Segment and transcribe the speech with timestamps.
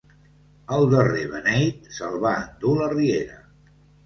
[0.77, 3.39] Al darrer beneit, se'l va endur la Riera.